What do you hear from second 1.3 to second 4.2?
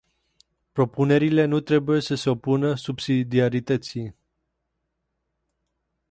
nu trebuie să se opună subsidiarității.